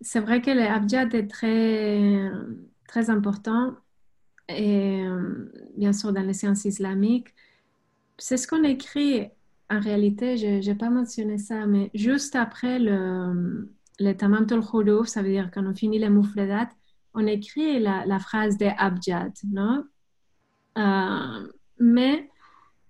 c'est 0.00 0.20
vrai 0.20 0.40
que 0.42 0.50
l'abjad 0.50 1.14
est 1.14 1.28
très, 1.28 2.30
très 2.88 3.10
important, 3.10 3.74
et 4.48 5.02
bien 5.76 5.92
sûr 5.92 6.12
dans 6.12 6.22
les 6.22 6.34
sciences 6.34 6.64
islamiques. 6.64 7.34
C'est 8.18 8.36
ce 8.36 8.46
qu'on 8.46 8.62
écrit 8.64 9.28
en 9.68 9.80
réalité, 9.80 10.36
je 10.36 10.64
n'ai 10.64 10.74
pas 10.76 10.90
mentionné 10.90 11.38
ça, 11.38 11.66
mais 11.66 11.90
juste 11.94 12.36
après 12.36 12.78
le, 12.78 13.68
le 13.98 14.12
tamam 14.12 14.46
tul 14.46 14.62
ça 15.06 15.22
veut 15.22 15.30
dire 15.30 15.50
quand 15.52 15.66
on 15.66 15.74
finit 15.74 15.98
les 15.98 16.08
mufradat, 16.08 16.68
on 17.14 17.26
écrit 17.26 17.80
la, 17.80 18.18
phrase 18.18 18.58
de 18.58 18.66
abjad, 18.78 19.32
non? 19.50 19.84
Euh, 20.78 21.48
mais 21.78 22.25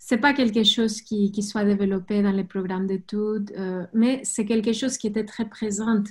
c'est 0.08 0.18
pas 0.18 0.34
quelque 0.34 0.62
chose 0.62 1.02
qui, 1.02 1.32
soit 1.42 1.64
développé 1.64 2.22
dans 2.22 2.30
les 2.30 2.44
programmes 2.44 2.86
d'études, 2.86 3.52
euh, 3.58 3.84
mais 3.92 4.20
c'est 4.22 4.44
quelque 4.44 4.72
chose 4.72 4.98
qui 4.98 5.08
était 5.08 5.24
très 5.24 5.48
présent 5.48 6.04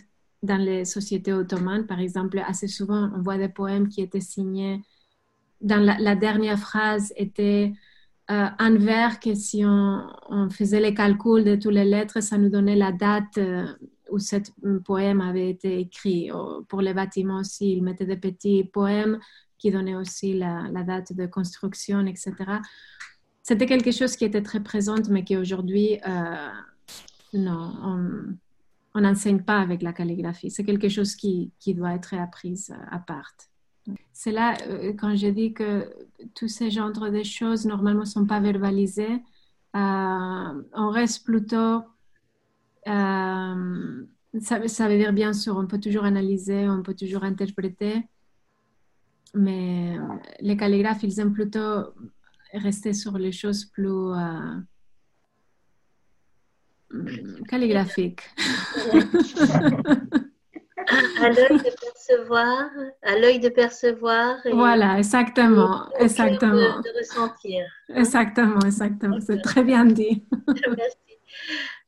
dans 0.44 0.58
les 0.58 0.84
sociétés 0.84 1.32
ottomanes. 1.32 1.88
Par 1.88 2.02
exemple, 2.02 2.40
assez 2.46 2.68
souvent, 2.68 3.10
on 3.16 3.22
voit 3.22 3.38
des 3.38 3.48
poèmes 3.48 3.88
qui 3.88 4.02
étaient 4.02 4.20
signés. 4.20 4.82
Dans 5.62 5.80
la, 5.82 6.16
dernière 6.18 6.60
phrase 6.60 7.14
était 7.16 7.72
euh, 8.30 8.48
un 8.60 8.76
vers 8.76 9.22
que 9.22 9.34
si 9.34 9.64
on, 9.64 10.50
faisait 10.50 10.82
les 10.82 10.94
calculs 10.94 11.46
de 11.46 11.56
toutes 11.56 11.72
les 11.72 11.86
lettres, 11.86 12.22
ça 12.22 12.38
nous 12.38 12.50
donnait 12.50 12.76
la 12.76 12.92
date 12.92 13.38
euh, 13.38 13.66
où 14.12 14.20
ce 14.20 14.36
poème 14.84 15.22
avait 15.22 15.50
été 15.52 15.80
écrit. 15.80 16.30
Pour 16.68 16.82
les 16.82 16.94
bâtiments 16.94 17.40
aussi, 17.40 17.78
ils 17.78 17.82
mettaient 17.82 18.06
des 18.06 18.18
petits 18.18 18.66
poèmes 18.66 19.20
qui 19.58 19.72
donnaient 19.72 19.96
aussi 19.96 20.34
la, 20.34 20.70
date 20.84 21.14
de 21.14 21.28
construction, 21.28 22.06
etc. 22.06 22.34
C'était 23.48 23.68
quelque 23.68 23.92
chose 23.92 24.16
qui 24.16 24.26
était 24.26 24.42
très 24.42 24.60
présent, 24.60 24.96
mais 25.08 25.24
qui 25.24 25.38
aujourd'hui, 25.38 26.00
euh, 26.08 26.50
non, 27.32 28.40
on 28.96 29.02
n'enseigne 29.02 29.44
pas 29.44 29.60
avec 29.60 29.84
la 29.84 29.94
calligraphie. 29.94 30.50
C'est 30.50 30.64
quelque 30.64 30.90
chose 30.90 31.16
qui, 31.16 31.52
qui 31.60 31.76
doit 31.76 31.94
être 31.94 32.16
appris 32.16 32.60
à 32.90 32.98
part. 32.98 33.34
C'est 34.12 34.32
là, 34.32 34.58
euh, 34.68 34.94
quand 34.94 35.16
je 35.16 35.28
dis 35.28 35.54
que 35.54 35.94
tous 36.34 36.48
ces 36.48 36.72
genres 36.72 36.92
de 36.92 37.22
choses, 37.22 37.68
normalement, 37.68 38.00
ne 38.00 38.06
sont 38.06 38.26
pas 38.26 38.40
verbalisées, 38.40 39.22
euh, 39.76 40.64
on 40.74 40.90
reste 40.90 41.24
plutôt... 41.24 41.84
Euh, 42.88 44.06
ça, 44.42 44.68
ça, 44.68 44.90
veut 44.90 44.98
dire, 44.98 45.14
bien 45.14 45.34
sûr, 45.34 45.56
on 45.56 45.68
peut 45.68 45.80
toujours 45.80 46.06
analyser, 46.06 46.68
on 46.68 46.82
peut 46.82 46.96
toujours 46.96 47.24
interpréter, 47.24 48.08
mais 49.36 50.00
les 50.40 50.58
calligraphes, 50.58 51.04
ils 51.04 51.20
aiment 51.20 51.34
plutôt 51.34 51.94
rester 52.58 52.94
sur 52.94 53.18
les 53.18 53.32
choses 53.32 53.66
plus 53.66 54.14
calligraphiques. 57.48 58.22
à 60.88 61.30
l'œil 61.30 61.58
de 61.58 61.72
percevoir, 61.82 62.70
à 63.02 63.18
l'œil 63.18 63.40
de 63.40 63.50
percevoir. 63.50 64.38
voilà, 64.52 64.98
exactement, 64.98 65.90
exactement. 66.00 66.82
De, 66.82 66.98
ressentir. 66.98 67.66
Exactement, 67.90 68.60
exactement. 68.66 69.18
C'est 69.20 69.42
très 69.42 69.64
bien 69.64 69.86
dit. 69.86 70.24
Merci. 70.48 70.98